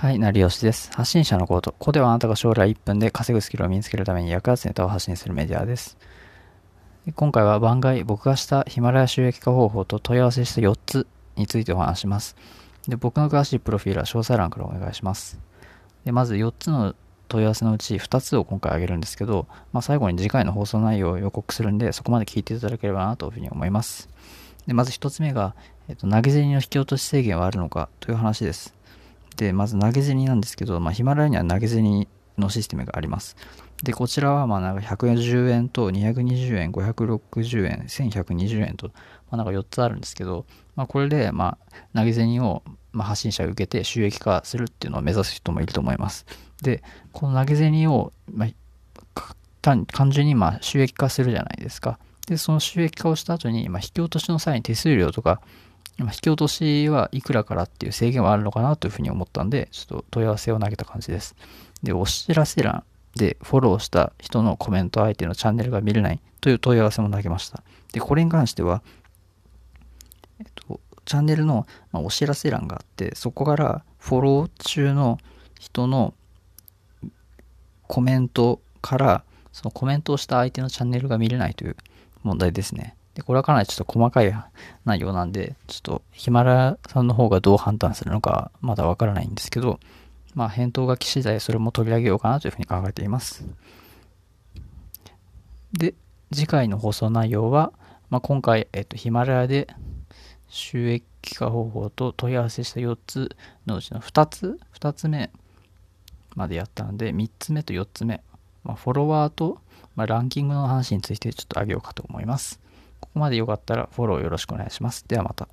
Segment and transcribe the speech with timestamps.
[0.00, 0.92] はい、成吉です。
[0.92, 1.72] 発信者のコード。
[1.72, 5.98] ここではあなたが将来1分で稼ぐスキルを身につけるために役立つネタを発信するメディアです。
[7.16, 12.36] 今回は番外、僕がしたヒマラヤ収益化方法と問い合わせした4つについてお話します。
[12.86, 15.40] で僕の詳しいプロフィールは詳細欄からお願いします。
[16.04, 16.94] でまず4つの
[17.26, 24.08] 問い合わせのうち2つを今回挙げるんですけど、まあ、最後に次回の放送内容を予告するんで、そこまで聞いていただければなというふうに思います。
[24.68, 25.56] でまず1つ目が、
[25.88, 28.77] えっと、投げ銭の引き落とし制限はあるのかという話です。
[29.38, 33.36] で、まず投げ銭なんですけど、まあ、ヒマラヤには投げ銭のシステムがあります。
[33.82, 38.92] で、こちらはまあなんか110円と220円、560円、1120円と、ま
[39.32, 40.44] あ、なんか4つあるんですけど、
[40.74, 41.56] まあ、これでま
[41.94, 46.26] あ投げ銭をま発信者が受けて収益化するっていうのを目指す人もいると思います。
[46.60, 46.82] で、
[47.12, 52.00] この投げ銭を、まあ、単純にま収益化するじゃないですか。
[52.26, 55.40] で、その収益化をした後に、ま引き落としの際に手数料とか、
[56.00, 61.34] 引き落としはいくらからっていう制限はあるのかなというふうに思ったんで、ちょっと問い合わせを投げた感じです。
[61.82, 62.84] で、お知らせ欄
[63.16, 67.62] でフォローした人のコメント相手のチャンネルが見れないという問い合わせも投げました。
[67.92, 68.82] で、これに関しては、
[70.38, 75.18] えっと、チャンネルの、お知らせ欄があって、そこからフォロー中の
[75.58, 76.14] 人の
[77.88, 81.76] コメントから、そのコメントをした相手のチャンネルが見れないという
[82.22, 82.94] 問題ですね。
[83.18, 84.32] で、これはかなりちょっと細かい
[84.84, 89.80] 内容なんで、ちょっとヒマラヤさんの方がどう判断するのかまだわからないんですけど、
[90.36, 93.44] まあ返答が来次第それも取り上げようかなというふうに考えています。
[95.72, 95.94] で、
[96.32, 97.72] 次回の放送内容は、
[98.08, 99.66] まあ、今回、えっと、ヒマラヤで
[100.48, 105.32] 収益化方法と問い合わせした4つのうちの2つ、2つ目
[106.36, 108.22] までやったので、3つ目と4つ目、
[108.62, 109.58] まあ、フォロワーと、
[109.96, 112.60] まあ、ランキングの話についてちょっとあげようかと思います。
[113.00, 115.04] ここまでよかったらフォローよろしくお願いします。
[115.06, 115.48] ではまた。